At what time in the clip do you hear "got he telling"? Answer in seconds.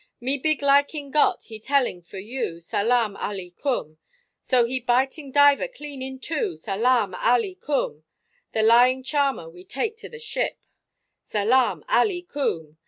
1.11-2.01